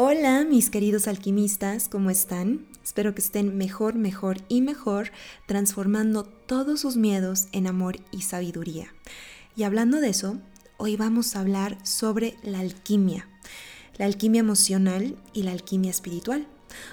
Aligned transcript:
Hola 0.00 0.44
mis 0.48 0.70
queridos 0.70 1.08
alquimistas, 1.08 1.88
¿cómo 1.88 2.10
están? 2.10 2.68
Espero 2.84 3.16
que 3.16 3.20
estén 3.20 3.56
mejor, 3.56 3.96
mejor 3.96 4.36
y 4.46 4.60
mejor, 4.60 5.10
transformando 5.48 6.22
todos 6.22 6.82
sus 6.82 6.96
miedos 6.96 7.48
en 7.50 7.66
amor 7.66 7.96
y 8.12 8.22
sabiduría. 8.22 8.94
Y 9.56 9.64
hablando 9.64 10.00
de 10.00 10.10
eso, 10.10 10.38
hoy 10.76 10.94
vamos 10.94 11.34
a 11.34 11.40
hablar 11.40 11.84
sobre 11.84 12.36
la 12.44 12.60
alquimia, 12.60 13.28
la 13.96 14.04
alquimia 14.04 14.38
emocional 14.38 15.16
y 15.32 15.42
la 15.42 15.50
alquimia 15.50 15.90
espiritual. 15.90 16.46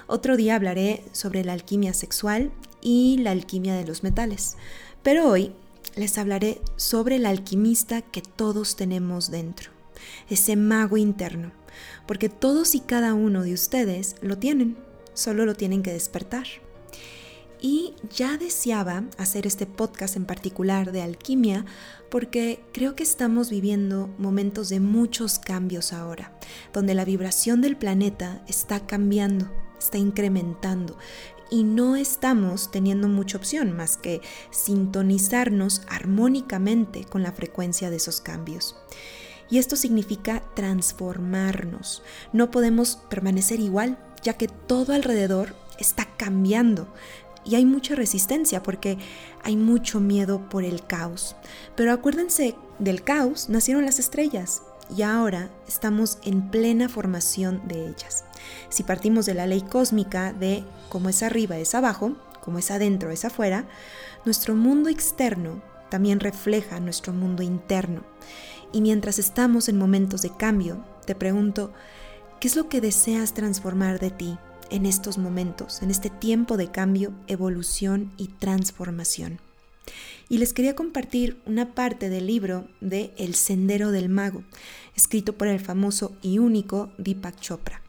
Otro 0.08 0.36
día 0.36 0.56
hablaré 0.56 1.04
sobre 1.12 1.44
la 1.44 1.52
alquimia 1.52 1.94
sexual 1.94 2.50
y 2.82 3.18
la 3.18 3.30
alquimia 3.30 3.76
de 3.76 3.86
los 3.86 4.02
metales, 4.02 4.56
pero 5.04 5.30
hoy 5.30 5.52
les 5.94 6.18
hablaré 6.18 6.60
sobre 6.74 7.16
el 7.16 7.26
alquimista 7.26 8.02
que 8.02 8.20
todos 8.20 8.74
tenemos 8.74 9.30
dentro, 9.30 9.70
ese 10.28 10.56
mago 10.56 10.96
interno 10.96 11.52
porque 12.06 12.28
todos 12.28 12.74
y 12.74 12.80
cada 12.80 13.14
uno 13.14 13.42
de 13.42 13.52
ustedes 13.52 14.16
lo 14.20 14.38
tienen, 14.38 14.76
solo 15.14 15.46
lo 15.46 15.54
tienen 15.54 15.82
que 15.82 15.92
despertar. 15.92 16.46
Y 17.60 17.94
ya 18.14 18.36
deseaba 18.36 19.04
hacer 19.16 19.46
este 19.46 19.66
podcast 19.66 20.16
en 20.16 20.26
particular 20.26 20.92
de 20.92 21.02
alquimia 21.02 21.64
porque 22.10 22.60
creo 22.72 22.94
que 22.94 23.02
estamos 23.02 23.50
viviendo 23.50 24.08
momentos 24.18 24.68
de 24.68 24.80
muchos 24.80 25.38
cambios 25.38 25.92
ahora, 25.92 26.38
donde 26.72 26.94
la 26.94 27.04
vibración 27.04 27.62
del 27.62 27.76
planeta 27.76 28.44
está 28.46 28.86
cambiando, 28.86 29.50
está 29.78 29.98
incrementando 29.98 30.98
y 31.50 31.64
no 31.64 31.96
estamos 31.96 32.70
teniendo 32.70 33.08
mucha 33.08 33.38
opción 33.38 33.76
más 33.76 33.96
que 33.96 34.20
sintonizarnos 34.50 35.82
armónicamente 35.88 37.04
con 37.04 37.22
la 37.22 37.32
frecuencia 37.32 37.90
de 37.90 37.96
esos 37.96 38.20
cambios. 38.20 38.76
Y 39.50 39.58
esto 39.58 39.76
significa 39.76 40.42
transformarnos. 40.54 42.02
No 42.32 42.50
podemos 42.50 42.96
permanecer 43.08 43.60
igual, 43.60 43.98
ya 44.22 44.34
que 44.34 44.48
todo 44.48 44.92
alrededor 44.92 45.54
está 45.78 46.06
cambiando. 46.16 46.88
Y 47.44 47.54
hay 47.54 47.64
mucha 47.64 47.94
resistencia 47.94 48.62
porque 48.62 48.98
hay 49.44 49.56
mucho 49.56 50.00
miedo 50.00 50.48
por 50.48 50.64
el 50.64 50.84
caos. 50.84 51.36
Pero 51.76 51.92
acuérdense, 51.92 52.56
del 52.78 53.04
caos 53.04 53.48
nacieron 53.48 53.84
las 53.84 54.00
estrellas 54.00 54.62
y 54.94 55.02
ahora 55.02 55.50
estamos 55.66 56.18
en 56.22 56.50
plena 56.50 56.88
formación 56.88 57.62
de 57.66 57.86
ellas. 57.88 58.24
Si 58.68 58.82
partimos 58.82 59.26
de 59.26 59.34
la 59.34 59.46
ley 59.46 59.62
cósmica 59.62 60.32
de 60.32 60.64
como 60.88 61.08
es 61.08 61.22
arriba 61.22 61.58
es 61.58 61.74
abajo, 61.74 62.16
como 62.40 62.58
es 62.58 62.70
adentro 62.70 63.10
es 63.10 63.24
afuera, 63.24 63.66
nuestro 64.24 64.54
mundo 64.54 64.88
externo 64.88 65.62
también 65.88 66.20
refleja 66.20 66.80
nuestro 66.80 67.12
mundo 67.12 67.42
interno. 67.42 68.02
Y 68.76 68.82
mientras 68.82 69.18
estamos 69.18 69.70
en 69.70 69.78
momentos 69.78 70.20
de 70.20 70.36
cambio, 70.36 70.84
te 71.06 71.14
pregunto, 71.14 71.72
¿qué 72.40 72.46
es 72.46 72.56
lo 72.56 72.68
que 72.68 72.82
deseas 72.82 73.32
transformar 73.32 73.98
de 73.98 74.10
ti 74.10 74.36
en 74.68 74.84
estos 74.84 75.16
momentos, 75.16 75.80
en 75.80 75.90
este 75.90 76.10
tiempo 76.10 76.58
de 76.58 76.70
cambio, 76.70 77.14
evolución 77.26 78.12
y 78.18 78.28
transformación? 78.28 79.40
Y 80.28 80.36
les 80.36 80.52
quería 80.52 80.76
compartir 80.76 81.40
una 81.46 81.74
parte 81.74 82.10
del 82.10 82.26
libro 82.26 82.68
de 82.82 83.14
El 83.16 83.34
Sendero 83.34 83.92
del 83.92 84.10
Mago, 84.10 84.44
escrito 84.94 85.38
por 85.38 85.48
el 85.48 85.60
famoso 85.60 86.14
y 86.20 86.38
único 86.38 86.92
Deepak 86.98 87.40
Chopra. 87.40 87.80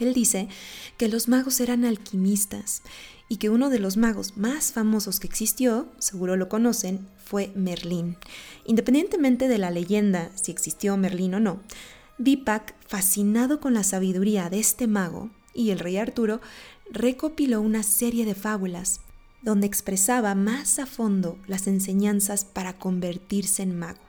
Él 0.00 0.14
dice 0.14 0.48
que 0.96 1.06
los 1.06 1.28
magos 1.28 1.60
eran 1.60 1.84
alquimistas 1.84 2.82
y 3.28 3.36
que 3.36 3.50
uno 3.50 3.70
de 3.70 3.78
los 3.78 3.96
magos 3.96 4.36
más 4.36 4.72
famosos 4.72 5.20
que 5.20 5.26
existió, 5.26 5.88
seguro 5.98 6.36
lo 6.36 6.48
conocen, 6.48 7.06
fue 7.16 7.52
Merlín. 7.54 8.16
Independientemente 8.64 9.48
de 9.48 9.58
la 9.58 9.70
leyenda, 9.70 10.30
si 10.34 10.50
existió 10.50 10.96
Merlín 10.96 11.34
o 11.34 11.40
no, 11.40 11.60
Deepak, 12.16 12.74
fascinado 12.86 13.60
con 13.60 13.74
la 13.74 13.84
sabiduría 13.84 14.50
de 14.50 14.58
este 14.58 14.86
mago 14.86 15.30
y 15.54 15.70
el 15.70 15.78
rey 15.78 15.98
Arturo, 15.98 16.40
recopiló 16.90 17.60
una 17.60 17.82
serie 17.82 18.24
de 18.24 18.34
fábulas 18.34 19.00
donde 19.42 19.66
expresaba 19.66 20.34
más 20.34 20.78
a 20.78 20.86
fondo 20.86 21.38
las 21.46 21.66
enseñanzas 21.66 22.44
para 22.44 22.78
convertirse 22.78 23.62
en 23.62 23.78
mago. 23.78 24.00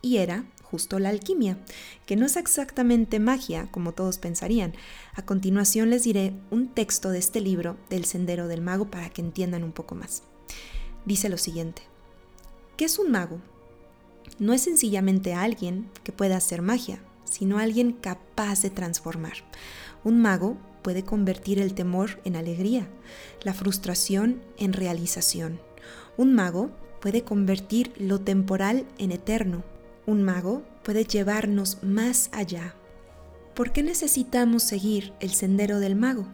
Y 0.00 0.18
era 0.18 0.46
justo 0.70 0.98
la 0.98 1.08
alquimia, 1.08 1.58
que 2.06 2.16
no 2.16 2.26
es 2.26 2.36
exactamente 2.36 3.18
magia 3.18 3.68
como 3.70 3.92
todos 3.92 4.18
pensarían. 4.18 4.74
A 5.14 5.22
continuación 5.22 5.90
les 5.90 6.04
diré 6.04 6.32
un 6.50 6.68
texto 6.68 7.10
de 7.10 7.18
este 7.18 7.40
libro 7.40 7.76
del 7.88 8.04
Sendero 8.04 8.46
del 8.48 8.62
Mago 8.62 8.90
para 8.90 9.10
que 9.10 9.22
entiendan 9.22 9.64
un 9.64 9.72
poco 9.72 9.94
más. 9.94 10.22
Dice 11.04 11.28
lo 11.28 11.38
siguiente. 11.38 11.82
¿Qué 12.76 12.84
es 12.84 12.98
un 12.98 13.10
mago? 13.10 13.40
No 14.38 14.52
es 14.52 14.62
sencillamente 14.62 15.34
alguien 15.34 15.90
que 16.04 16.12
pueda 16.12 16.36
hacer 16.36 16.62
magia, 16.62 17.02
sino 17.24 17.58
alguien 17.58 17.92
capaz 17.92 18.62
de 18.62 18.70
transformar. 18.70 19.34
Un 20.04 20.22
mago 20.22 20.56
puede 20.82 21.04
convertir 21.04 21.58
el 21.58 21.74
temor 21.74 22.20
en 22.24 22.36
alegría, 22.36 22.88
la 23.42 23.54
frustración 23.54 24.40
en 24.56 24.72
realización. 24.72 25.60
Un 26.16 26.34
mago 26.34 26.70
puede 27.00 27.22
convertir 27.22 27.92
lo 27.98 28.20
temporal 28.20 28.86
en 28.98 29.12
eterno, 29.12 29.64
un 30.10 30.24
mago 30.24 30.62
puede 30.82 31.04
llevarnos 31.04 31.78
más 31.82 32.30
allá. 32.32 32.74
¿Por 33.54 33.72
qué 33.72 33.84
necesitamos 33.84 34.64
seguir 34.64 35.12
el 35.20 35.30
sendero 35.30 35.78
del 35.78 35.94
mago? 35.94 36.26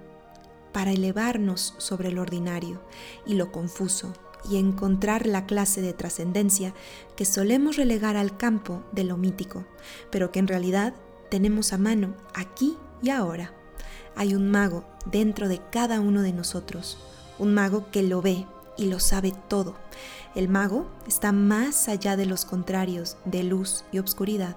Para 0.72 0.92
elevarnos 0.92 1.74
sobre 1.76 2.10
lo 2.10 2.22
ordinario 2.22 2.82
y 3.26 3.34
lo 3.34 3.52
confuso 3.52 4.14
y 4.48 4.56
encontrar 4.56 5.26
la 5.26 5.44
clase 5.44 5.82
de 5.82 5.92
trascendencia 5.92 6.72
que 7.16 7.26
solemos 7.26 7.76
relegar 7.76 8.16
al 8.16 8.36
campo 8.38 8.82
de 8.92 9.04
lo 9.04 9.18
mítico, 9.18 9.66
pero 10.10 10.32
que 10.32 10.38
en 10.38 10.48
realidad 10.48 10.94
tenemos 11.30 11.74
a 11.74 11.78
mano 11.78 12.14
aquí 12.34 12.78
y 13.02 13.10
ahora. 13.10 13.52
Hay 14.14 14.34
un 14.34 14.50
mago 14.50 14.84
dentro 15.04 15.48
de 15.48 15.60
cada 15.70 16.00
uno 16.00 16.22
de 16.22 16.32
nosotros, 16.32 16.96
un 17.38 17.52
mago 17.52 17.90
que 17.90 18.02
lo 18.02 18.22
ve 18.22 18.46
y 18.76 18.86
lo 18.86 19.00
sabe 19.00 19.32
todo, 19.48 19.74
el 20.34 20.48
mago 20.48 20.86
está 21.06 21.32
más 21.32 21.88
allá 21.88 22.16
de 22.16 22.26
los 22.26 22.44
contrarios 22.44 23.16
de 23.24 23.42
luz 23.42 23.84
y 23.90 23.98
obscuridad, 23.98 24.54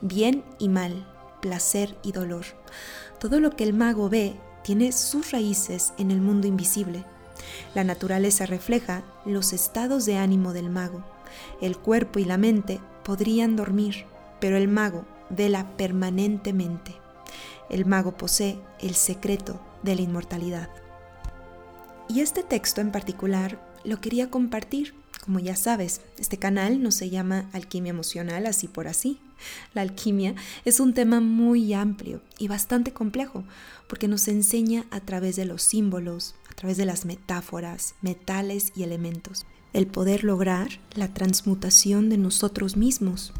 bien 0.00 0.44
y 0.58 0.68
mal, 0.68 1.06
placer 1.40 1.96
y 2.04 2.12
dolor. 2.12 2.44
Todo 3.18 3.40
lo 3.40 3.50
que 3.50 3.64
el 3.64 3.72
mago 3.72 4.08
ve 4.08 4.36
tiene 4.62 4.92
sus 4.92 5.32
raíces 5.32 5.92
en 5.98 6.10
el 6.10 6.20
mundo 6.20 6.46
invisible. 6.46 7.04
La 7.74 7.82
naturaleza 7.82 8.46
refleja 8.46 9.02
los 9.24 9.52
estados 9.52 10.06
de 10.06 10.16
ánimo 10.16 10.52
del 10.52 10.70
mago. 10.70 11.04
El 11.60 11.76
cuerpo 11.76 12.18
y 12.18 12.24
la 12.24 12.38
mente 12.38 12.80
podrían 13.04 13.56
dormir, 13.56 14.06
pero 14.40 14.56
el 14.56 14.68
mago 14.68 15.04
vela 15.28 15.76
permanentemente. 15.76 16.94
El 17.68 17.84
mago 17.84 18.16
posee 18.16 18.60
el 18.80 18.94
secreto 18.94 19.60
de 19.82 19.96
la 19.96 20.02
inmortalidad. 20.02 20.68
Y 22.08 22.20
este 22.20 22.42
texto 22.42 22.80
en 22.80 22.92
particular 22.92 23.60
lo 23.84 24.00
quería 24.00 24.30
compartir. 24.30 24.94
Como 25.24 25.40
ya 25.40 25.56
sabes, 25.56 26.02
este 26.18 26.38
canal 26.38 26.82
no 26.82 26.92
se 26.92 27.10
llama 27.10 27.50
alquimia 27.52 27.90
emocional 27.90 28.46
así 28.46 28.68
por 28.68 28.86
así. 28.86 29.18
La 29.74 29.82
alquimia 29.82 30.34
es 30.64 30.78
un 30.78 30.94
tema 30.94 31.20
muy 31.20 31.72
amplio 31.74 32.20
y 32.38 32.48
bastante 32.48 32.92
complejo 32.92 33.44
porque 33.88 34.08
nos 34.08 34.28
enseña 34.28 34.86
a 34.90 35.00
través 35.00 35.36
de 35.36 35.44
los 35.44 35.62
símbolos, 35.62 36.36
a 36.50 36.54
través 36.54 36.76
de 36.76 36.86
las 36.86 37.04
metáforas, 37.04 37.94
metales 38.02 38.72
y 38.76 38.84
elementos, 38.84 39.46
el 39.72 39.86
poder 39.86 40.24
lograr 40.24 40.68
la 40.94 41.12
transmutación 41.12 42.08
de 42.08 42.18
nosotros 42.18 42.76
mismos, 42.76 43.32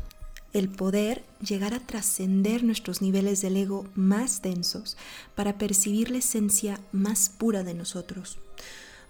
el 0.53 0.69
poder 0.69 1.25
llegar 1.41 1.73
a 1.73 1.81
trascender 1.81 2.65
nuestros 2.65 3.01
niveles 3.01 3.43
del 3.43 3.57
ego 3.57 3.87
más 3.95 4.43
densos 4.43 4.97
para 5.35 5.57
percibir 5.57 6.11
la 6.11 6.19
esencia 6.19 6.81
más 6.93 7.29
pura 7.29 7.63
de 7.63 7.75
nosotros, 7.75 8.39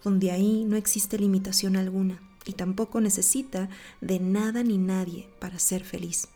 donde 0.06 0.30
ahí 0.30 0.64
no 0.64 0.76
existe 0.76 1.18
limitación 1.18 1.74
alguna 1.74 2.22
y 2.44 2.52
tampoco 2.52 3.00
necesita 3.00 3.68
de 4.00 4.20
nada 4.20 4.62
ni 4.62 4.78
nadie 4.78 5.28
para 5.40 5.58
ser 5.58 5.82
feliz, 5.82 6.28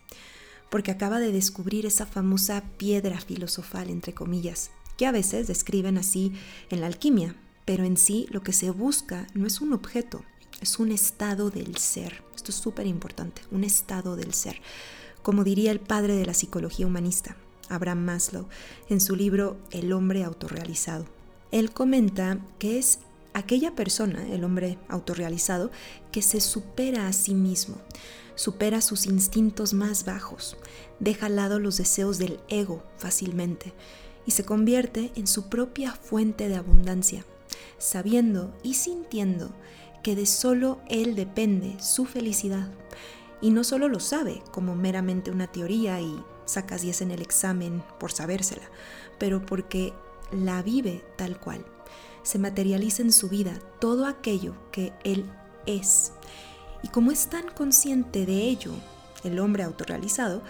porque 0.70 0.90
acaba 0.90 1.20
de 1.20 1.30
descubrir 1.30 1.86
esa 1.86 2.04
famosa 2.04 2.64
piedra 2.78 3.20
filosofal, 3.20 3.88
entre 3.88 4.12
comillas, 4.12 4.72
que 4.96 5.06
a 5.06 5.12
veces 5.12 5.46
describen 5.46 5.98
así 5.98 6.32
en 6.68 6.80
la 6.80 6.88
alquimia, 6.88 7.36
pero 7.64 7.84
en 7.84 7.96
sí 7.96 8.26
lo 8.30 8.42
que 8.42 8.52
se 8.52 8.70
busca 8.70 9.28
no 9.34 9.46
es 9.46 9.60
un 9.60 9.72
objeto, 9.72 10.24
es 10.60 10.80
un 10.80 10.90
estado 10.90 11.50
del 11.50 11.76
ser. 11.76 12.24
Esto 12.34 12.50
es 12.50 12.56
súper 12.56 12.88
importante, 12.88 13.42
un 13.52 13.62
estado 13.62 14.16
del 14.16 14.34
ser. 14.34 14.60
Como 15.22 15.44
diría 15.44 15.70
el 15.70 15.78
padre 15.78 16.16
de 16.16 16.26
la 16.26 16.34
psicología 16.34 16.88
humanista, 16.88 17.36
Abraham 17.68 18.04
Maslow, 18.04 18.48
en 18.88 19.00
su 19.00 19.14
libro 19.14 19.58
El 19.70 19.92
hombre 19.92 20.24
autorrealizado. 20.24 21.06
Él 21.52 21.70
comenta 21.70 22.40
que 22.58 22.80
es 22.80 22.98
aquella 23.34 23.74
persona, 23.74 24.26
el 24.28 24.44
hombre 24.44 24.78
autorrealizado, 24.88 25.70
que 26.12 26.22
se 26.22 26.40
supera 26.40 27.06
a 27.06 27.12
sí 27.12 27.34
mismo, 27.34 27.76
supera 28.34 28.80
sus 28.80 29.06
instintos 29.06 29.74
más 29.74 30.04
bajos, 30.04 30.56
deja 30.98 31.26
al 31.26 31.36
lado 31.36 31.58
los 31.58 31.76
deseos 31.76 32.18
del 32.18 32.40
ego 32.48 32.82
fácilmente 32.96 33.72
y 34.26 34.32
se 34.32 34.44
convierte 34.44 35.12
en 35.14 35.26
su 35.26 35.48
propia 35.48 35.92
fuente 35.92 36.48
de 36.48 36.56
abundancia, 36.56 37.24
sabiendo 37.78 38.54
y 38.62 38.74
sintiendo 38.74 39.50
que 40.02 40.16
de 40.16 40.26
solo 40.26 40.80
él 40.88 41.14
depende 41.14 41.76
su 41.80 42.04
felicidad. 42.04 42.70
Y 43.42 43.50
no 43.50 43.64
solo 43.64 43.88
lo 43.88 44.00
sabe 44.00 44.42
como 44.50 44.74
meramente 44.74 45.30
una 45.30 45.46
teoría 45.46 46.00
y 46.00 46.22
sacas 46.44 46.82
10 46.82 47.02
en 47.02 47.10
el 47.10 47.22
examen 47.22 47.82
por 47.98 48.12
sabérsela, 48.12 48.70
pero 49.18 49.44
porque 49.44 49.92
la 50.32 50.62
vive 50.62 51.04
tal 51.16 51.38
cual. 51.38 51.64
Se 52.22 52.38
materializa 52.38 53.02
en 53.02 53.12
su 53.12 53.28
vida 53.28 53.52
todo 53.80 54.06
aquello 54.06 54.54
que 54.72 54.92
él 55.04 55.24
es. 55.66 56.12
Y 56.82 56.88
como 56.88 57.10
es 57.10 57.26
tan 57.26 57.48
consciente 57.50 58.26
de 58.26 58.42
ello, 58.42 58.72
el 59.24 59.38
hombre 59.38 59.62
autorrealizado, 59.62 60.42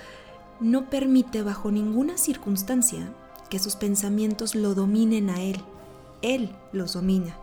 no 0.61 0.91
permite 0.91 1.43
bajo 1.43 1.71
ninguna 1.71 2.19
circunstancia 2.19 3.13
que 3.49 3.59
sus 3.59 3.77
pensamientos 3.77 4.55
lo 4.55 4.75
dominen 4.75 5.31
a 5.31 5.43
él. 5.43 5.61
Él 6.23 6.55
los 6.73 6.93
domina 6.93 7.37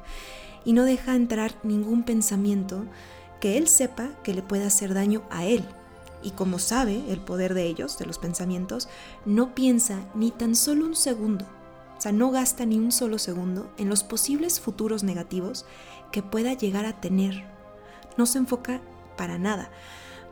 y 0.63 0.73
no 0.73 0.83
deja 0.83 1.15
entrar 1.15 1.55
ningún 1.63 2.03
pensamiento 2.03 2.85
que 3.39 3.57
él 3.57 3.67
sepa 3.67 4.09
que 4.23 4.33
le 4.33 4.41
pueda 4.41 4.67
hacer 4.67 4.93
daño 4.93 5.23
a 5.29 5.45
él. 5.45 5.65
Y 6.23 6.31
como 6.31 6.59
sabe 6.59 7.03
el 7.09 7.19
poder 7.19 7.53
de 7.53 7.65
ellos, 7.67 7.97
de 7.97 8.05
los 8.05 8.17
pensamientos, 8.17 8.89
no 9.25 9.55
piensa 9.55 9.99
ni 10.13 10.31
tan 10.31 10.55
solo 10.55 10.85
un 10.85 10.95
segundo, 10.95 11.45
o 11.97 12.01
sea, 12.01 12.11
no 12.11 12.31
gasta 12.31 12.65
ni 12.65 12.77
un 12.77 12.91
solo 12.91 13.17
segundo 13.17 13.73
en 13.77 13.89
los 13.89 14.03
posibles 14.03 14.59
futuros 14.59 15.03
negativos 15.03 15.65
que 16.11 16.21
pueda 16.21 16.53
llegar 16.53 16.85
a 16.85 17.01
tener. 17.01 17.45
No 18.17 18.25
se 18.25 18.37
enfoca 18.37 18.81
para 19.17 19.37
nada. 19.37 19.71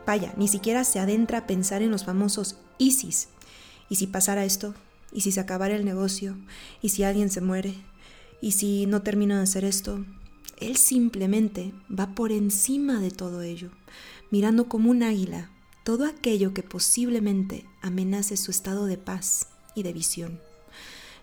Vaya, 0.06 0.32
ni 0.36 0.46
siquiera 0.48 0.84
se 0.84 1.00
adentra 1.00 1.38
a 1.38 1.46
pensar 1.46 1.82
en 1.82 1.90
los 1.90 2.04
famosos 2.04 2.56
ISIS. 2.78 3.28
¿Y 3.88 3.96
si 3.96 4.06
pasara 4.06 4.44
esto? 4.44 4.74
¿Y 5.12 5.22
si 5.22 5.32
se 5.32 5.40
acabara 5.40 5.74
el 5.74 5.84
negocio? 5.84 6.36
¿Y 6.82 6.90
si 6.90 7.02
alguien 7.02 7.30
se 7.30 7.40
muere? 7.40 7.74
¿Y 8.40 8.52
si 8.52 8.86
no 8.86 9.02
termina 9.02 9.36
de 9.36 9.42
hacer 9.42 9.64
esto? 9.64 10.04
Él 10.58 10.76
simplemente 10.76 11.72
va 11.90 12.14
por 12.14 12.32
encima 12.32 13.00
de 13.00 13.10
todo 13.10 13.42
ello, 13.42 13.70
mirando 14.30 14.68
como 14.68 14.90
un 14.90 15.02
águila 15.02 15.50
todo 15.86 16.04
aquello 16.04 16.52
que 16.52 16.64
posiblemente 16.64 17.64
amenace 17.80 18.36
su 18.36 18.50
estado 18.50 18.86
de 18.86 18.98
paz 18.98 19.46
y 19.76 19.84
de 19.84 19.92
visión, 19.92 20.40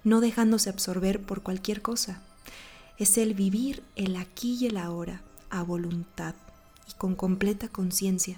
no 0.03 0.21
dejándose 0.21 0.69
absorber 0.69 1.21
por 1.21 1.43
cualquier 1.43 1.81
cosa. 1.81 2.21
Es 2.97 3.17
el 3.17 3.33
vivir 3.33 3.83
el 3.95 4.15
aquí 4.15 4.57
y 4.59 4.67
el 4.67 4.77
ahora 4.77 5.21
a 5.49 5.63
voluntad 5.63 6.35
y 6.89 6.93
con 6.93 7.15
completa 7.15 7.69
conciencia, 7.69 8.37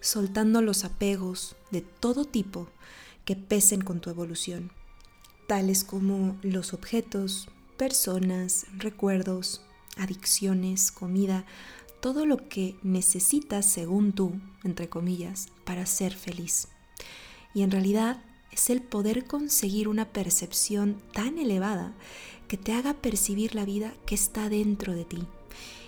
soltando 0.00 0.62
los 0.62 0.84
apegos 0.84 1.56
de 1.70 1.80
todo 1.82 2.24
tipo 2.24 2.68
que 3.24 3.36
pesen 3.36 3.82
con 3.82 4.00
tu 4.00 4.10
evolución, 4.10 4.70
tales 5.46 5.84
como 5.84 6.36
los 6.42 6.72
objetos, 6.72 7.48
personas, 7.76 8.66
recuerdos, 8.76 9.62
adicciones, 9.96 10.92
comida, 10.92 11.44
todo 12.00 12.26
lo 12.26 12.48
que 12.48 12.76
necesitas 12.82 13.64
según 13.64 14.12
tú, 14.12 14.40
entre 14.64 14.88
comillas, 14.88 15.48
para 15.64 15.86
ser 15.86 16.14
feliz. 16.14 16.68
Y 17.54 17.62
en 17.62 17.70
realidad 17.70 18.22
es 18.52 18.70
el 18.70 18.82
poder 18.82 19.24
conseguir 19.24 19.88
una 19.88 20.06
percepción 20.06 20.96
tan 21.12 21.38
elevada 21.38 21.94
que 22.48 22.56
te 22.56 22.72
haga 22.72 22.94
percibir 22.94 23.54
la 23.54 23.64
vida 23.64 23.94
que 24.06 24.14
está 24.14 24.48
dentro 24.48 24.94
de 24.94 25.04
ti. 25.04 25.26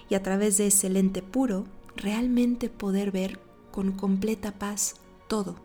Y 0.09 0.15
a 0.15 0.23
través 0.23 0.57
de 0.57 0.67
ese 0.67 0.89
lente 0.89 1.23
puro, 1.23 1.67
realmente 1.97 2.69
poder 2.69 3.11
ver 3.11 3.39
con 3.71 3.93
completa 3.93 4.53
paz 4.53 4.97
todo. 5.29 5.57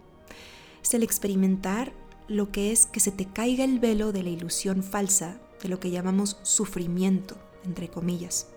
Es 0.83 0.93
el 0.93 1.03
experimentar 1.03 1.93
lo 2.27 2.51
que 2.51 2.71
es 2.71 2.85
que 2.85 2.99
se 2.99 3.11
te 3.11 3.25
caiga 3.25 3.63
el 3.63 3.79
velo 3.79 4.11
de 4.11 4.23
la 4.23 4.29
ilusión 4.29 4.83
falsa 4.83 5.39
de 5.61 5.69
lo 5.69 5.79
que 5.79 5.91
llamamos 5.91 6.37
sufrimiento 6.43 7.37
entre 7.65 7.89
comillas, 7.89 8.47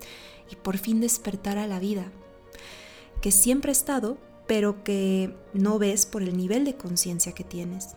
y 0.51 0.55
por 0.55 0.77
fin 0.77 1.01
despertar 1.01 1.57
a 1.57 1.67
la 1.67 1.79
vida, 1.79 2.11
que 3.21 3.31
siempre 3.31 3.71
ha 3.71 3.73
estado, 3.73 4.17
pero 4.47 4.83
que 4.83 5.35
no 5.53 5.79
ves 5.79 6.05
por 6.05 6.21
el 6.23 6.35
nivel 6.35 6.65
de 6.65 6.75
conciencia 6.75 7.33
que 7.33 7.43
tienes. 7.43 7.95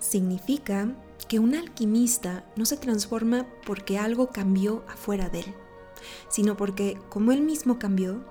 Significa 0.00 0.94
que 1.28 1.38
un 1.38 1.54
alquimista 1.54 2.44
no 2.56 2.64
se 2.64 2.76
transforma 2.76 3.46
porque 3.66 3.98
algo 3.98 4.30
cambió 4.30 4.84
afuera 4.88 5.28
de 5.28 5.40
él, 5.40 5.54
sino 6.28 6.56
porque 6.56 6.98
como 7.08 7.32
él 7.32 7.42
mismo 7.42 7.78
cambió, 7.78 8.24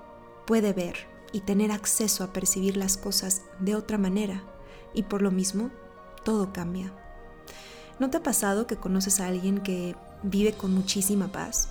puede 0.46 0.72
ver 0.72 0.96
y 1.32 1.40
tener 1.40 1.70
acceso 1.72 2.24
a 2.24 2.32
percibir 2.32 2.76
las 2.76 2.96
cosas 2.96 3.42
de 3.60 3.74
otra 3.74 3.98
manera, 3.98 4.42
y 4.94 5.02
por 5.02 5.22
lo 5.22 5.30
mismo, 5.30 5.70
todo 6.24 6.52
cambia. 6.52 6.92
¿No 7.98 8.10
te 8.10 8.16
ha 8.16 8.22
pasado 8.22 8.66
que 8.66 8.76
conoces 8.76 9.20
a 9.20 9.26
alguien 9.26 9.58
que 9.60 9.94
vive 10.22 10.52
con 10.52 10.72
muchísima 10.72 11.28
paz? 11.28 11.68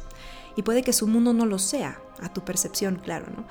Y 0.56 0.64
puede 0.64 0.84
que 0.84 0.94
su 0.94 1.08
mundo 1.08 1.34
no 1.34 1.46
lo 1.46 1.60
sea, 1.60 2.02
a 2.22 2.34
tu 2.34 2.42
percepción, 2.42 2.98
claro, 2.98 3.28
¿no? 3.36 3.46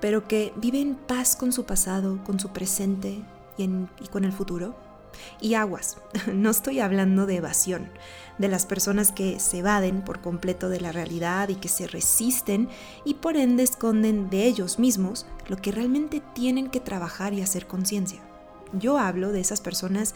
Pero 0.00 0.28
que 0.28 0.52
vive 0.56 0.80
en 0.80 0.94
paz 0.94 1.36
con 1.36 1.52
su 1.52 1.64
pasado, 1.64 2.22
con 2.24 2.38
su 2.38 2.50
presente 2.50 3.22
y, 3.56 3.64
y 3.64 4.08
con 4.10 4.24
el 4.24 4.32
futuro. 4.32 4.74
Y 5.40 5.54
aguas, 5.54 5.98
no 6.32 6.50
estoy 6.50 6.80
hablando 6.80 7.26
de 7.26 7.36
evasión, 7.36 7.90
de 8.38 8.48
las 8.48 8.66
personas 8.66 9.12
que 9.12 9.38
se 9.40 9.58
evaden 9.58 10.02
por 10.02 10.20
completo 10.20 10.68
de 10.68 10.80
la 10.80 10.92
realidad 10.92 11.48
y 11.48 11.54
que 11.54 11.68
se 11.68 11.86
resisten 11.86 12.68
y 13.04 13.14
por 13.14 13.36
ende 13.36 13.62
esconden 13.62 14.30
de 14.30 14.44
ellos 14.44 14.78
mismos 14.78 15.26
lo 15.48 15.56
que 15.56 15.72
realmente 15.72 16.22
tienen 16.34 16.68
que 16.68 16.80
trabajar 16.80 17.32
y 17.32 17.42
hacer 17.42 17.66
conciencia. 17.66 18.20
Yo 18.72 18.98
hablo 18.98 19.30
de 19.30 19.40
esas 19.40 19.60
personas 19.60 20.14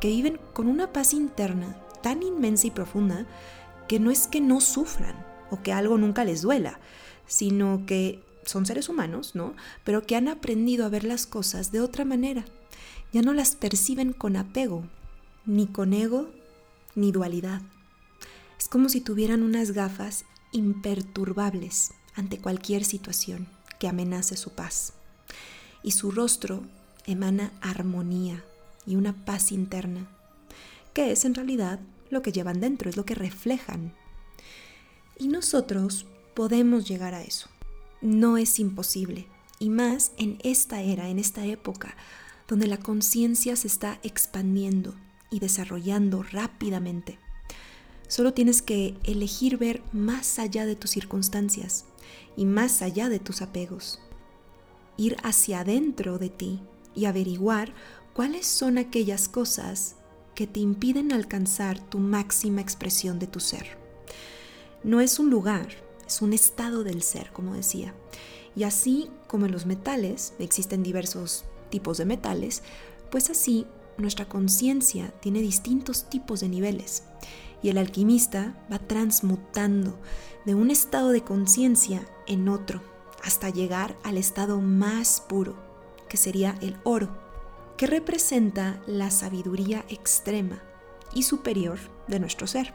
que 0.00 0.08
viven 0.08 0.40
con 0.52 0.68
una 0.68 0.92
paz 0.92 1.12
interna 1.12 1.76
tan 2.02 2.22
inmensa 2.22 2.66
y 2.66 2.70
profunda 2.70 3.26
que 3.86 3.98
no 3.98 4.10
es 4.10 4.26
que 4.26 4.40
no 4.40 4.60
sufran, 4.60 5.16
o 5.50 5.62
que 5.62 5.72
algo 5.72 5.98
nunca 5.98 6.24
les 6.24 6.42
duela, 6.42 6.78
sino 7.26 7.84
que 7.86 8.22
son 8.44 8.66
seres 8.66 8.88
humanos, 8.88 9.34
¿no? 9.34 9.54
Pero 9.84 10.02
que 10.02 10.16
han 10.16 10.28
aprendido 10.28 10.86
a 10.86 10.88
ver 10.88 11.04
las 11.04 11.26
cosas 11.26 11.72
de 11.72 11.80
otra 11.80 12.04
manera. 12.04 12.44
Ya 13.12 13.22
no 13.22 13.32
las 13.32 13.56
perciben 13.56 14.12
con 14.12 14.36
apego, 14.36 14.84
ni 15.46 15.66
con 15.66 15.92
ego, 15.92 16.30
ni 16.94 17.12
dualidad. 17.12 17.62
Es 18.58 18.68
como 18.68 18.88
si 18.88 19.00
tuvieran 19.00 19.42
unas 19.42 19.72
gafas 19.72 20.24
imperturbables 20.52 21.92
ante 22.14 22.38
cualquier 22.38 22.84
situación 22.84 23.46
que 23.78 23.88
amenace 23.88 24.36
su 24.36 24.50
paz. 24.50 24.92
Y 25.82 25.92
su 25.92 26.10
rostro 26.10 26.62
emana 27.06 27.52
armonía 27.60 28.44
y 28.86 28.96
una 28.96 29.24
paz 29.24 29.52
interna, 29.52 30.08
que 30.92 31.12
es 31.12 31.24
en 31.24 31.34
realidad 31.34 31.80
lo 32.10 32.22
que 32.22 32.32
llevan 32.32 32.60
dentro, 32.60 32.90
es 32.90 32.96
lo 32.96 33.04
que 33.04 33.14
reflejan 33.14 33.92
y 35.18 35.26
nosotros 35.26 36.06
podemos 36.34 36.88
llegar 36.88 37.14
a 37.14 37.22
eso. 37.22 37.48
No 38.00 38.38
es 38.38 38.60
imposible. 38.60 39.26
Y 39.58 39.70
más 39.70 40.12
en 40.16 40.38
esta 40.44 40.80
era, 40.80 41.08
en 41.08 41.18
esta 41.18 41.44
época, 41.44 41.96
donde 42.48 42.66
la 42.66 42.78
conciencia 42.78 43.54
se 43.56 43.68
está 43.68 44.00
expandiendo 44.02 44.94
y 45.30 45.38
desarrollando 45.38 46.22
rápidamente. 46.22 47.18
Solo 48.08 48.32
tienes 48.32 48.62
que 48.62 48.96
elegir 49.04 49.58
ver 49.58 49.82
más 49.92 50.38
allá 50.38 50.66
de 50.66 50.74
tus 50.74 50.90
circunstancias 50.90 51.84
y 52.36 52.46
más 52.46 52.82
allá 52.82 53.08
de 53.10 53.18
tus 53.18 53.42
apegos. 53.42 54.00
Ir 54.96 55.16
hacia 55.22 55.60
adentro 55.60 56.18
de 56.18 56.30
ti 56.30 56.60
y 56.94 57.04
averiguar 57.04 57.74
cuáles 58.14 58.46
son 58.46 58.78
aquellas 58.78 59.28
cosas 59.28 59.96
que 60.34 60.46
te 60.46 60.60
impiden 60.60 61.12
alcanzar 61.12 61.78
tu 61.78 61.98
máxima 61.98 62.62
expresión 62.62 63.18
de 63.18 63.26
tu 63.26 63.40
ser 63.40 63.78
no 64.84 65.00
es 65.00 65.18
un 65.18 65.30
lugar, 65.30 65.68
es 66.06 66.22
un 66.22 66.32
estado 66.32 66.84
del 66.84 67.02
ser, 67.02 67.30
como 67.32 67.54
decía. 67.54 67.94
Y 68.54 68.62
así 68.62 69.10
como 69.26 69.46
en 69.46 69.52
los 69.52 69.66
metales 69.66 70.34
existen 70.38 70.82
diversos 70.82 71.44
tipos 71.70 71.98
de 71.98 72.04
metales, 72.04 72.62
pues 73.10 73.30
así 73.30 73.66
nuestra 73.96 74.28
conciencia 74.28 75.12
tiene 75.20 75.40
distintos 75.40 76.08
tipos 76.08 76.40
de 76.40 76.48
niveles. 76.48 77.04
Y 77.62 77.70
el 77.70 77.78
alquimista 77.78 78.54
va 78.72 78.78
transmutando 78.78 79.98
de 80.44 80.54
un 80.54 80.70
estado 80.70 81.10
de 81.10 81.22
conciencia 81.22 82.06
en 82.26 82.48
otro, 82.48 82.80
hasta 83.22 83.50
llegar 83.50 83.96
al 84.04 84.16
estado 84.16 84.60
más 84.60 85.22
puro, 85.28 85.56
que 86.08 86.16
sería 86.16 86.54
el 86.60 86.76
oro, 86.84 87.10
que 87.76 87.86
representa 87.86 88.80
la 88.86 89.10
sabiduría 89.10 89.84
extrema 89.88 90.62
y 91.12 91.24
superior 91.24 91.78
de 92.06 92.20
nuestro 92.20 92.46
ser. 92.46 92.74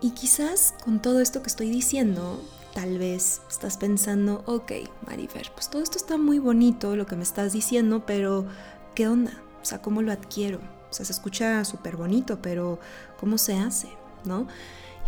Y 0.00 0.10
quizás 0.12 0.74
con 0.84 1.00
todo 1.00 1.20
esto 1.20 1.42
que 1.42 1.48
estoy 1.48 1.70
diciendo, 1.70 2.42
tal 2.80 2.96
vez 2.96 3.42
estás 3.50 3.76
pensando, 3.76 4.42
ok, 4.46 4.72
Marifer, 5.06 5.50
pues 5.52 5.68
todo 5.68 5.82
esto 5.82 5.98
está 5.98 6.16
muy 6.16 6.38
bonito, 6.38 6.96
lo 6.96 7.04
que 7.04 7.14
me 7.14 7.22
estás 7.22 7.52
diciendo, 7.52 8.06
pero 8.06 8.46
¿qué 8.94 9.06
onda? 9.06 9.32
O 9.60 9.66
sea, 9.66 9.82
¿cómo 9.82 10.00
lo 10.00 10.12
adquiero? 10.12 10.60
O 10.88 10.92
sea, 10.94 11.04
se 11.04 11.12
escucha 11.12 11.62
súper 11.66 11.98
bonito, 11.98 12.40
pero 12.40 12.78
¿cómo 13.18 13.36
se 13.36 13.58
hace? 13.58 13.88
¿No? 14.24 14.46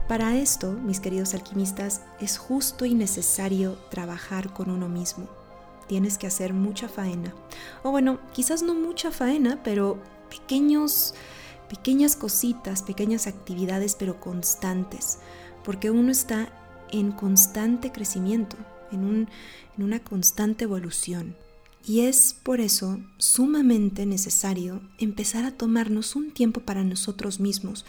Para 0.06 0.36
esto, 0.36 0.72
mis 0.72 1.00
queridos 1.00 1.32
alquimistas, 1.32 2.02
es 2.20 2.36
justo 2.36 2.84
y 2.84 2.94
necesario 2.94 3.78
trabajar 3.88 4.52
con 4.52 4.70
uno 4.70 4.90
mismo. 4.90 5.26
Tienes 5.86 6.18
que 6.18 6.26
hacer 6.26 6.52
mucha 6.52 6.90
faena. 6.90 7.32
O 7.82 7.90
bueno, 7.90 8.18
quizás 8.34 8.62
no 8.62 8.74
mucha 8.74 9.10
faena, 9.10 9.62
pero 9.64 9.96
pequeños 10.28 11.14
pequeñas 11.70 12.16
cositas, 12.16 12.82
pequeñas 12.82 13.26
actividades, 13.26 13.94
pero 13.94 14.20
constantes, 14.20 15.20
porque 15.64 15.90
uno 15.90 16.12
está 16.12 16.50
en 16.92 17.10
constante 17.10 17.90
crecimiento, 17.90 18.56
en, 18.92 19.04
un, 19.04 19.28
en 19.76 19.84
una 19.84 19.98
constante 19.98 20.64
evolución. 20.64 21.34
Y 21.84 22.00
es 22.00 22.36
por 22.40 22.60
eso 22.60 23.00
sumamente 23.18 24.06
necesario 24.06 24.82
empezar 24.98 25.44
a 25.44 25.50
tomarnos 25.50 26.14
un 26.14 26.30
tiempo 26.30 26.60
para 26.60 26.84
nosotros 26.84 27.40
mismos, 27.40 27.84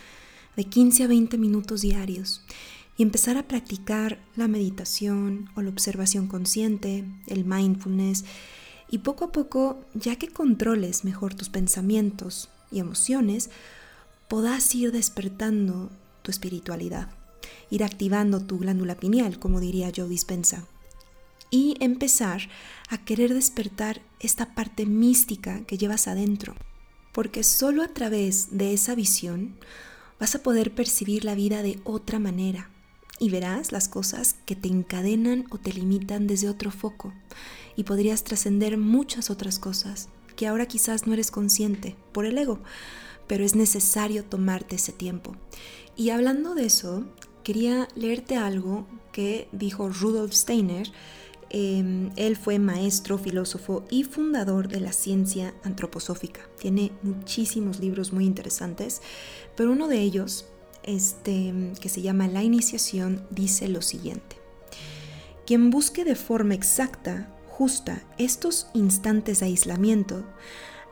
de 0.56 0.64
15 0.64 1.04
a 1.04 1.08
20 1.08 1.38
minutos 1.38 1.82
diarios, 1.82 2.42
y 2.98 3.04
empezar 3.04 3.38
a 3.38 3.48
practicar 3.48 4.20
la 4.36 4.48
meditación 4.48 5.50
o 5.56 5.62
la 5.62 5.70
observación 5.70 6.28
consciente, 6.28 7.06
el 7.28 7.46
mindfulness, 7.46 8.26
y 8.90 9.00
poco 9.00 9.26
a 9.26 9.32
poco, 9.32 9.84
ya 9.94 10.16
que 10.16 10.28
controles 10.28 11.04
mejor 11.04 11.34
tus 11.34 11.50
pensamientos 11.50 12.50
y 12.72 12.80
emociones, 12.80 13.50
podás 14.28 14.74
ir 14.76 14.92
despertando 14.92 15.90
tu 16.22 16.32
espiritualidad, 16.32 17.10
ir 17.74 17.84
activando 17.84 18.40
tu 18.46 18.60
glándula 18.60 18.96
pineal, 18.96 19.40
como 19.40 19.60
diría 19.60 19.92
Joe 19.96 20.08
Dispensa, 20.08 20.68
y 21.50 21.76
empezar 21.80 22.42
a 22.88 23.04
querer 23.04 23.34
despertar 23.34 24.04
esta 24.20 24.54
parte 24.54 24.86
mística 24.86 25.66
que 25.66 25.80
llevas 25.80 26.08
adentro, 26.08 26.54
porque 27.14 27.44
solo 27.44 27.82
a 27.82 27.88
través 27.88 28.56
de 28.56 28.74
esa 28.74 28.94
visión 28.94 29.56
vas 30.20 30.36
a 30.36 30.44
poder 30.44 30.76
percibir 30.76 31.26
la 31.26 31.34
vida 31.34 31.64
de 31.64 31.80
otra 31.84 32.20
manera 32.20 32.70
y 33.20 33.32
verás 33.32 33.72
las 33.72 33.88
cosas 33.88 34.36
que 34.46 34.56
te 34.56 34.68
encadenan 34.68 35.48
o 35.50 35.58
te 35.58 35.74
limitan 35.74 36.28
desde 36.28 36.50
otro 36.50 36.70
foco 36.70 37.12
y 37.76 37.86
podrías 37.86 38.24
trascender 38.24 38.78
muchas 38.78 39.32
otras 39.32 39.58
cosas 39.58 40.10
que 40.36 40.46
ahora 40.46 40.68
quizás 40.68 41.08
no 41.08 41.14
eres 41.14 41.32
consciente 41.32 41.96
por 42.12 42.26
el 42.26 42.38
ego, 42.38 42.60
pero 43.26 43.44
es 43.44 43.56
necesario 43.56 44.24
tomarte 44.26 44.76
ese 44.76 44.92
tiempo. 44.92 45.36
Y 45.96 46.10
hablando 46.10 46.56
de 46.56 46.66
eso, 46.66 47.06
quería 47.44 47.88
leerte 47.96 48.38
algo 48.38 48.88
que 49.12 49.48
dijo 49.52 49.90
Rudolf 49.90 50.34
Steiner. 50.34 50.92
Em, 51.50 52.12
él 52.16 52.36
fue 52.36 52.58
maestro, 52.58 53.18
filósofo 53.18 53.86
y 53.90 54.06
fundador 54.06 54.68
de 54.68 54.80
la 54.80 54.92
ciencia 54.92 55.54
antroposófica. 55.64 56.42
Tiene 56.60 56.92
muchísimos 57.04 57.80
libros 57.80 58.12
muy 58.12 58.26
interesantes, 58.26 59.02
pero 59.56 59.72
uno 59.72 59.88
de 59.88 60.00
ellos, 60.00 60.48
este, 60.84 61.54
que 61.80 61.90
se 61.90 62.02
llama 62.02 62.28
La 62.28 62.44
Iniciación, 62.44 63.28
dice 63.30 63.68
lo 63.68 63.84
siguiente. 63.84 64.38
Quien 65.46 65.70
busque 65.70 66.06
de 66.06 66.16
forma 66.16 66.56
exacta, 66.56 67.30
justa, 67.48 68.04
estos 68.18 68.68
instantes 68.74 69.42
de 69.42 69.46
aislamiento, 69.48 70.24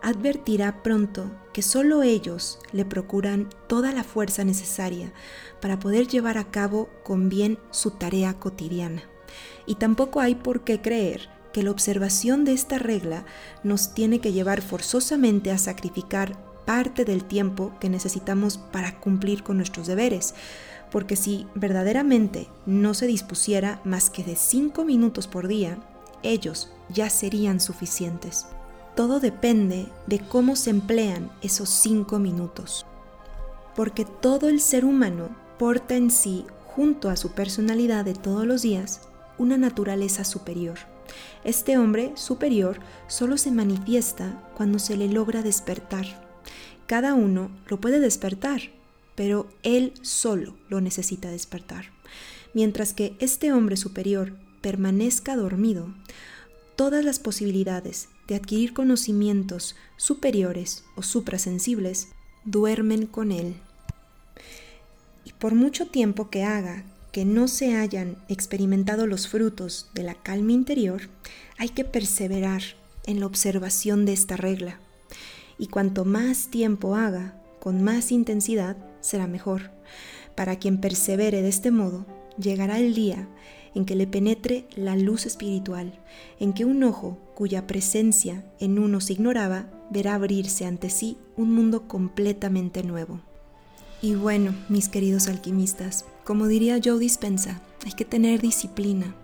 advertirá 0.01 0.83
pronto 0.83 1.31
que 1.53 1.61
solo 1.61 2.03
ellos 2.03 2.59
le 2.71 2.85
procuran 2.85 3.49
toda 3.67 3.91
la 3.91 4.03
fuerza 4.03 4.43
necesaria 4.43 5.13
para 5.59 5.79
poder 5.79 6.07
llevar 6.07 6.37
a 6.37 6.51
cabo 6.51 6.89
con 7.03 7.29
bien 7.29 7.57
su 7.71 7.91
tarea 7.91 8.33
cotidiana. 8.35 9.03
Y 9.65 9.75
tampoco 9.75 10.19
hay 10.19 10.35
por 10.35 10.63
qué 10.63 10.81
creer 10.81 11.29
que 11.53 11.63
la 11.63 11.71
observación 11.71 12.45
de 12.45 12.53
esta 12.53 12.77
regla 12.77 13.25
nos 13.63 13.93
tiene 13.93 14.19
que 14.19 14.31
llevar 14.31 14.61
forzosamente 14.61 15.51
a 15.51 15.57
sacrificar 15.57 16.37
parte 16.65 17.05
del 17.05 17.25
tiempo 17.25 17.73
que 17.79 17.89
necesitamos 17.89 18.57
para 18.57 18.99
cumplir 18.99 19.43
con 19.43 19.57
nuestros 19.57 19.87
deberes, 19.87 20.33
porque 20.91 21.15
si 21.15 21.47
verdaderamente 21.55 22.47
no 22.65 22.93
se 22.93 23.07
dispusiera 23.07 23.81
más 23.83 24.09
que 24.09 24.23
de 24.23 24.35
cinco 24.35 24.85
minutos 24.85 25.27
por 25.27 25.47
día, 25.47 25.79
ellos 26.23 26.71
ya 26.89 27.09
serían 27.09 27.59
suficientes. 27.59 28.45
Todo 29.01 29.19
depende 29.19 29.87
de 30.05 30.19
cómo 30.19 30.55
se 30.55 30.69
emplean 30.69 31.31
esos 31.41 31.69
cinco 31.69 32.19
minutos. 32.19 32.85
Porque 33.75 34.05
todo 34.05 34.47
el 34.47 34.59
ser 34.61 34.85
humano 34.85 35.35
porta 35.57 35.95
en 35.95 36.11
sí, 36.11 36.45
junto 36.67 37.09
a 37.09 37.15
su 37.15 37.31
personalidad 37.31 38.05
de 38.05 38.13
todos 38.13 38.45
los 38.45 38.61
días, 38.61 39.09
una 39.39 39.57
naturaleza 39.57 40.23
superior. 40.23 40.77
Este 41.43 41.79
hombre 41.79 42.11
superior 42.13 42.79
solo 43.07 43.39
se 43.39 43.49
manifiesta 43.49 44.39
cuando 44.55 44.77
se 44.77 44.95
le 44.95 45.07
logra 45.07 45.41
despertar. 45.41 46.05
Cada 46.85 47.15
uno 47.15 47.49
lo 47.69 47.81
puede 47.81 47.99
despertar, 47.99 48.61
pero 49.15 49.49
él 49.63 49.95
solo 50.03 50.53
lo 50.69 50.79
necesita 50.79 51.31
despertar. 51.31 51.85
Mientras 52.53 52.93
que 52.93 53.15
este 53.17 53.51
hombre 53.51 53.77
superior 53.77 54.37
permanezca 54.61 55.35
dormido, 55.35 55.91
todas 56.75 57.03
las 57.03 57.17
posibilidades 57.17 58.09
de 58.31 58.37
adquirir 58.37 58.73
conocimientos 58.73 59.75
superiores 59.97 60.85
o 60.95 61.03
suprasensibles 61.03 62.07
duermen 62.45 63.05
con 63.05 63.33
él. 63.33 63.55
Y 65.25 65.33
por 65.33 65.53
mucho 65.53 65.87
tiempo 65.87 66.29
que 66.29 66.45
haga 66.45 66.85
que 67.11 67.25
no 67.25 67.49
se 67.49 67.75
hayan 67.75 68.15
experimentado 68.29 69.05
los 69.05 69.27
frutos 69.27 69.89
de 69.93 70.03
la 70.03 70.13
calma 70.13 70.53
interior, 70.53 71.09
hay 71.57 71.67
que 71.67 71.83
perseverar 71.83 72.61
en 73.05 73.19
la 73.19 73.25
observación 73.25 74.05
de 74.05 74.13
esta 74.13 74.37
regla. 74.37 74.79
Y 75.57 75.67
cuanto 75.67 76.05
más 76.05 76.47
tiempo 76.47 76.95
haga, 76.95 77.35
con 77.59 77.83
más 77.83 78.13
intensidad, 78.13 78.77
será 79.01 79.27
mejor. 79.27 79.71
Para 80.35 80.55
quien 80.55 80.79
persevere 80.79 81.41
de 81.41 81.49
este 81.49 81.69
modo, 81.69 82.05
llegará 82.37 82.79
el 82.79 82.93
día 82.93 83.27
en 83.73 83.85
que 83.85 83.95
le 83.95 84.07
penetre 84.07 84.67
la 84.75 84.95
luz 84.95 85.25
espiritual, 85.25 85.99
en 86.39 86.53
que 86.53 86.65
un 86.65 86.83
ojo 86.83 87.17
cuya 87.35 87.67
presencia 87.67 88.43
en 88.59 88.79
uno 88.79 89.01
se 89.01 89.13
ignoraba 89.13 89.65
verá 89.89 90.15
abrirse 90.15 90.65
ante 90.65 90.89
sí 90.89 91.17
un 91.37 91.53
mundo 91.53 91.87
completamente 91.87 92.83
nuevo. 92.83 93.21
Y 94.01 94.15
bueno, 94.15 94.55
mis 94.67 94.89
queridos 94.89 95.27
alquimistas, 95.27 96.05
como 96.23 96.47
diría 96.47 96.79
Joe 96.83 96.99
Dispensa, 96.99 97.61
hay 97.85 97.93
que 97.93 98.05
tener 98.05 98.41
disciplina. 98.41 99.15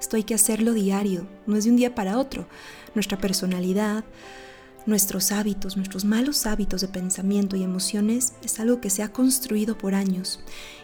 Esto 0.00 0.16
hay 0.16 0.24
que 0.24 0.34
hacerlo 0.34 0.72
diario, 0.72 1.26
no 1.46 1.56
es 1.56 1.64
de 1.64 1.70
un 1.70 1.76
día 1.76 1.94
para 1.94 2.18
otro. 2.18 2.46
Nuestra 2.94 3.18
personalidad, 3.18 4.04
nuestros 4.86 5.32
hábitos, 5.32 5.76
nuestros 5.76 6.04
malos 6.04 6.46
hábitos 6.46 6.80
de 6.80 6.88
pensamiento 6.88 7.56
y 7.56 7.62
emociones 7.62 8.34
es 8.42 8.60
algo 8.60 8.80
que 8.80 8.90
se 8.90 9.02
ha 9.02 9.12
construido 9.12 9.78
por 9.78 9.94
años. 9.94 10.40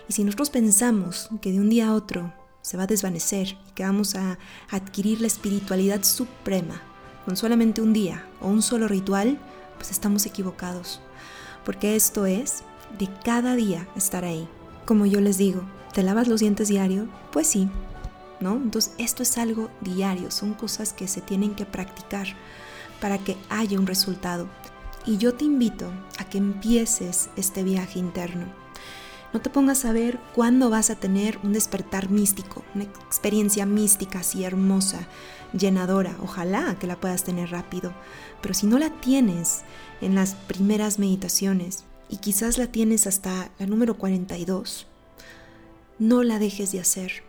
Y 0.09 0.13
si 0.13 0.25
nosotros 0.25 0.51
pensamos 0.51 1.29
que 1.41 1.53
de 1.53 1.61
un 1.61 1.71
día 1.71 1.89
a 1.89 1.95
otro 1.95 2.33
se 2.63 2.77
va 2.77 2.85
a 2.85 2.87
desvanecer 2.87 3.57
y 3.69 3.73
que 3.75 3.85
vamos 3.85 4.15
a 4.15 4.39
adquirir 4.71 5.21
la 5.21 5.27
espiritualidad 5.27 6.03
suprema 6.03 6.83
con 7.25 7.37
solamente 7.37 7.83
un 7.83 7.93
día 7.93 8.27
o 8.41 8.49
un 8.49 8.63
solo 8.63 8.89
ritual, 8.89 9.39
pues 9.77 9.91
estamos 9.91 10.27
equivocados. 10.27 11.01
Porque 11.65 11.97
esto 11.97 12.27
es 12.27 12.63
de 12.99 13.09
cada 13.25 13.55
día 13.55 13.89
estar 13.97 14.25
ahí. 14.25 14.49
Como 14.87 15.07
yo 15.07 15.21
les 15.21 15.39
digo, 15.39 15.63
¿te 15.93 16.03
lavas 16.03 16.29
los 16.29 16.41
dientes 16.41 16.69
diario? 16.69 17.09
Pues 17.33 17.47
sí, 17.47 17.69
¿no? 18.41 18.57
Entonces 18.57 18.95
esto 18.99 19.23
es 19.23 19.39
algo 19.39 19.71
diario, 19.81 20.31
son 20.31 20.55
cosas 20.55 20.93
que 20.93 21.09
se 21.09 21.21
tienen 21.21 21.55
que 21.55 21.67
practicar 21.67 22.27
para 23.01 23.19
que 23.19 23.37
haya 23.49 23.79
un 23.79 23.87
resultado. 23.87 24.49
Y 25.07 25.17
yo 25.17 25.35
te 25.35 25.45
invito 25.45 25.91
a 26.19 26.25
que 26.25 26.39
empieces 26.39 27.31
este 27.37 27.63
viaje 27.63 27.99
interno 27.99 28.60
no 29.33 29.41
te 29.41 29.51
pongas 29.51 29.85
a 29.85 29.93
ver 29.93 30.19
cuándo 30.35 30.71
vas 30.71 30.91
a 30.91 30.97
tener 30.97 31.39
un 31.45 31.53
despertar 31.53 32.11
místico, 32.11 32.65
una 32.75 32.85
experiencia 32.85 33.65
mística 33.65 34.21
así 34.21 34.45
hermosa, 34.45 35.07
llenadora. 35.53 36.17
Ojalá 36.23 36.77
que 36.79 36.87
la 36.87 36.99
puedas 37.01 37.23
tener 37.23 37.51
rápido. 37.51 37.93
Pero 38.43 38.55
si 38.55 38.67
no 38.67 38.79
la 38.79 38.91
tienes 38.91 39.61
en 40.01 40.15
las 40.15 40.35
primeras 40.35 40.99
meditaciones 40.99 41.85
y 42.09 42.17
quizás 42.17 42.59
la 42.59 42.67
tienes 42.67 43.07
hasta 43.07 43.51
la 43.59 43.67
número 43.67 43.97
42, 43.97 44.87
no 45.99 46.23
la 46.25 46.39
dejes 46.39 46.73
de 46.73 46.81
hacer. 46.81 47.23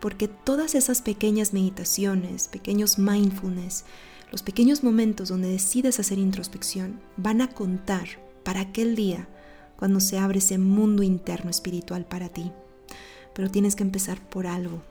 Porque 0.00 0.28
todas 0.28 0.74
esas 0.74 1.00
pequeñas 1.00 1.54
meditaciones, 1.54 2.48
pequeños 2.48 2.98
mindfulness, 2.98 3.84
los 4.30 4.42
pequeños 4.42 4.84
momentos 4.84 5.28
donde 5.28 5.48
decides 5.48 6.00
hacer 6.00 6.18
introspección 6.18 7.00
van 7.16 7.40
a 7.40 7.48
contar 7.48 8.06
para 8.42 8.60
aquel 8.60 8.94
día 8.94 9.26
cuando 9.76 10.00
se 10.00 10.18
abre 10.18 10.38
ese 10.38 10.58
mundo 10.58 11.02
interno 11.02 11.50
espiritual 11.50 12.04
para 12.04 12.28
ti. 12.28 12.50
Pero 13.34 13.50
tienes 13.50 13.76
que 13.76 13.82
empezar 13.82 14.20
por 14.28 14.46
algo. 14.46 14.82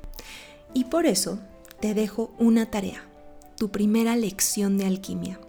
Y 0.74 0.86
por 0.86 1.06
eso 1.06 1.40
te 1.80 1.94
dejo 1.94 2.34
una 2.38 2.70
tarea, 2.70 3.04
tu 3.58 3.70
primera 3.70 4.16
lección 4.16 4.78
de 4.78 4.86
alquimia. 4.86 5.40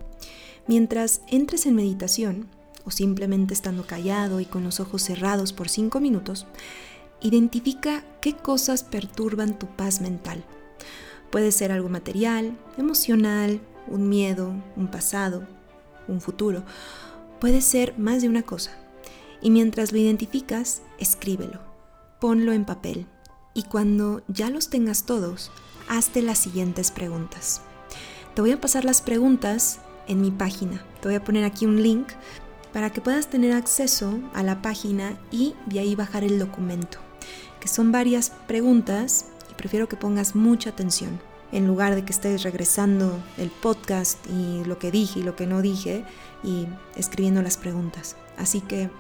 Mientras 0.66 1.21
entres 1.28 1.66
en 1.66 1.75
meditación, 1.75 2.49
o 2.85 2.90
simplemente 2.90 3.52
estando 3.52 3.85
callado 3.85 4.40
y 4.40 4.45
con 4.45 4.62
los 4.62 4.78
ojos 4.78 5.02
cerrados 5.02 5.52
por 5.52 5.69
cinco 5.69 6.00
minutos, 6.00 6.47
identifica 7.21 8.05
qué 8.21 8.35
cosas 8.35 8.85
perturban 8.85 9.59
tu 9.59 9.66
paz 9.66 10.00
mental. 10.00 10.45
Puede 11.31 11.50
ser 11.50 11.73
algo 11.73 11.88
material, 11.88 12.57
emocional, 12.78 13.61
un 13.88 14.09
miedo, 14.09 14.55
un 14.76 14.88
pasado, 14.88 15.47
un 16.07 16.21
futuro. 16.21 16.64
Puede 17.40 17.61
ser 17.61 17.99
más 17.99 18.23
de 18.23 18.28
una 18.28 18.43
cosa 18.43 18.78
y 19.40 19.50
mientras 19.50 19.93
lo 19.93 19.99
identificas, 19.99 20.83
escríbelo, 20.99 21.61
ponlo 22.21 22.52
en 22.52 22.64
papel 22.64 23.07
y 23.55 23.62
cuando 23.62 24.23
ya 24.28 24.50
los 24.50 24.69
tengas 24.69 25.05
todos, 25.05 25.50
hazte 25.88 26.21
las 26.21 26.38
siguientes 26.38 26.90
preguntas. 26.90 27.62
Te 28.35 28.43
voy 28.43 28.52
a 28.52 28.61
pasar 28.61 28.85
las 28.85 29.00
preguntas 29.00 29.78
en 30.09 30.21
mi 30.21 30.31
página. 30.31 30.85
Te 31.00 31.09
voy 31.09 31.14
a 31.14 31.25
poner 31.25 31.45
aquí 31.45 31.64
un 31.64 31.83
link 31.83 32.09
para 32.73 32.90
que 32.90 33.00
puedas 33.00 33.28
tener 33.28 33.52
acceso 33.52 34.21
a 34.35 34.43
la 34.43 34.61
página 34.61 35.19
y 35.31 35.55
de 35.64 35.81
ahí 35.81 35.95
bajar 35.95 36.23
el 36.23 36.38
documento, 36.38 36.99
que 37.59 37.69
son 37.69 37.93
varias 37.93 38.31
preguntas 38.47 39.26
y 39.50 39.55
prefiero 39.55 39.88
que 39.88 39.97
pongas 39.97 40.35
mucha 40.35 40.69
atención, 40.69 41.19
en 41.50 41.66
lugar 41.66 41.95
de 41.95 42.05
que 42.05 42.12
estés 42.12 42.43
regresando 42.43 43.19
el 43.38 43.49
podcast 43.49 44.19
y 44.28 44.64
lo 44.64 44.78
que 44.78 44.90
dije 44.90 45.21
y 45.21 45.23
lo 45.23 45.35
que 45.35 45.47
no 45.47 45.62
dije 45.62 46.05
y 46.45 46.66
escribiendo 46.95 47.40
las 47.40 47.57
preguntas. 47.57 48.16
Así 48.37 48.61
que 48.61 48.90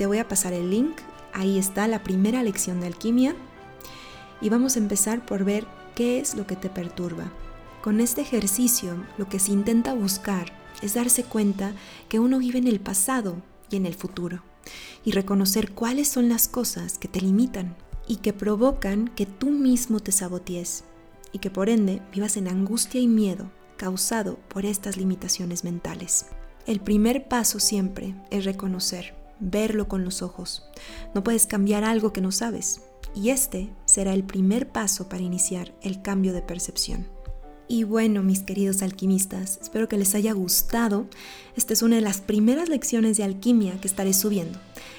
te 0.00 0.06
voy 0.06 0.16
a 0.16 0.26
pasar 0.26 0.54
el 0.54 0.70
link, 0.70 0.96
ahí 1.34 1.58
está 1.58 1.86
la 1.86 2.02
primera 2.02 2.42
lección 2.42 2.80
de 2.80 2.86
alquimia 2.86 3.36
y 4.40 4.48
vamos 4.48 4.76
a 4.76 4.78
empezar 4.78 5.26
por 5.26 5.44
ver 5.44 5.66
qué 5.94 6.20
es 6.20 6.36
lo 6.36 6.46
que 6.46 6.56
te 6.56 6.70
perturba. 6.70 7.30
Con 7.82 8.00
este 8.00 8.22
ejercicio 8.22 8.94
lo 9.18 9.28
que 9.28 9.38
se 9.38 9.52
intenta 9.52 9.92
buscar 9.92 10.54
es 10.80 10.94
darse 10.94 11.24
cuenta 11.24 11.74
que 12.08 12.18
uno 12.18 12.38
vive 12.38 12.58
en 12.58 12.66
el 12.66 12.80
pasado 12.80 13.42
y 13.68 13.76
en 13.76 13.84
el 13.84 13.92
futuro 13.92 14.42
y 15.04 15.12
reconocer 15.12 15.72
cuáles 15.72 16.08
son 16.08 16.30
las 16.30 16.48
cosas 16.48 16.96
que 16.96 17.08
te 17.08 17.20
limitan 17.20 17.76
y 18.08 18.16
que 18.16 18.32
provocan 18.32 19.08
que 19.08 19.26
tú 19.26 19.50
mismo 19.50 20.00
te 20.00 20.12
sabotees 20.12 20.84
y 21.30 21.40
que 21.40 21.50
por 21.50 21.68
ende 21.68 22.00
vivas 22.10 22.38
en 22.38 22.48
angustia 22.48 23.02
y 23.02 23.06
miedo 23.06 23.50
causado 23.76 24.38
por 24.48 24.64
estas 24.64 24.96
limitaciones 24.96 25.62
mentales. 25.62 26.24
El 26.66 26.80
primer 26.80 27.28
paso 27.28 27.60
siempre 27.60 28.14
es 28.30 28.46
reconocer, 28.46 29.19
verlo 29.40 29.88
con 29.88 30.04
los 30.04 30.22
ojos. 30.22 30.70
No 31.14 31.24
puedes 31.24 31.46
cambiar 31.46 31.84
algo 31.84 32.12
que 32.12 32.20
no 32.20 32.32
sabes 32.32 32.82
y 33.14 33.30
este 33.30 33.70
será 33.84 34.12
el 34.14 34.24
primer 34.24 34.68
paso 34.68 35.08
para 35.08 35.22
iniciar 35.22 35.72
el 35.82 36.02
cambio 36.02 36.32
de 36.32 36.42
percepción. 36.42 37.06
Y 37.66 37.82
bueno, 37.84 38.22
mis 38.24 38.42
queridos 38.42 38.82
alquimistas, 38.82 39.58
espero 39.62 39.88
que 39.88 39.96
les 39.96 40.16
haya 40.16 40.32
gustado. 40.32 41.06
Esta 41.54 41.72
es 41.72 41.82
una 41.82 41.94
de 41.94 42.02
las 42.02 42.20
primeras 42.20 42.68
lecciones 42.68 43.16
de 43.16 43.22
alquimia 43.22 43.80
que 43.80 43.86
estaré 43.86 44.12
subiendo. 44.12 44.58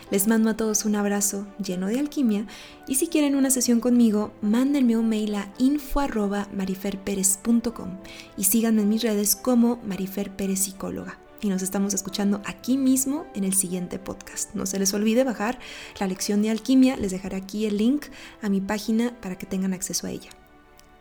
Les 0.09 0.25
mando 0.27 0.49
a 0.49 0.55
todos 0.55 0.85
un 0.85 0.95
abrazo 0.95 1.47
lleno 1.61 1.87
de 1.87 1.99
alquimia 1.99 2.47
y 2.87 2.95
si 2.95 3.07
quieren 3.07 3.35
una 3.35 3.49
sesión 3.49 3.81
conmigo, 3.81 4.31
mándenme 4.41 4.95
un 4.95 5.09
mail 5.09 5.35
a 5.35 5.53
info@mariferperez.com 5.57 7.97
y 8.37 8.45
síganme 8.45 8.83
en 8.83 8.89
mis 8.89 9.03
redes 9.03 9.35
como 9.35 9.81
Marifer 9.83 10.33
Pérez 10.33 10.59
Psicóloga. 10.59 11.19
Y 11.41 11.49
nos 11.49 11.63
estamos 11.63 11.93
escuchando 11.95 12.41
aquí 12.45 12.77
mismo 12.77 13.25
en 13.33 13.43
el 13.43 13.53
siguiente 13.53 13.97
podcast. 13.97 14.53
No 14.53 14.67
se 14.67 14.77
les 14.77 14.93
olvide 14.93 15.23
bajar 15.23 15.57
la 15.99 16.07
lección 16.07 16.43
de 16.43 16.51
alquimia, 16.51 16.97
les 16.97 17.11
dejaré 17.11 17.35
aquí 17.35 17.65
el 17.65 17.77
link 17.77 18.05
a 18.43 18.49
mi 18.49 18.61
página 18.61 19.19
para 19.21 19.37
que 19.37 19.47
tengan 19.47 19.73
acceso 19.73 20.05
a 20.05 20.11
ella. 20.11 20.29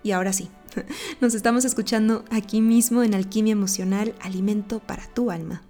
Y 0.02 0.12
ahora 0.12 0.32
sí, 0.32 0.48
nos 1.20 1.34
estamos 1.34 1.66
escuchando 1.66 2.24
aquí 2.30 2.62
mismo 2.62 3.02
en 3.02 3.14
Alquimia 3.14 3.52
Emocional, 3.52 4.14
Alimento 4.20 4.80
para 4.80 5.06
tu 5.12 5.30
Alma. 5.30 5.62